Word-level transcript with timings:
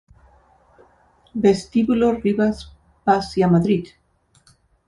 Vestíbulo 1.35 2.09
Rivas 2.17 2.73
Vaciamadrid 3.05 3.89